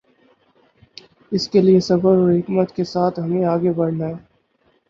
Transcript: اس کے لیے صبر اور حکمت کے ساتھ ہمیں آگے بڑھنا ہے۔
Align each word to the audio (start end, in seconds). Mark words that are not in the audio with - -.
اس 1.31 1.47
کے 1.49 1.61
لیے 1.61 1.79
صبر 1.79 2.15
اور 2.15 2.31
حکمت 2.31 2.75
کے 2.75 2.83
ساتھ 2.85 3.19
ہمیں 3.19 3.45
آگے 3.45 3.71
بڑھنا 3.73 4.07
ہے۔ 4.07 4.15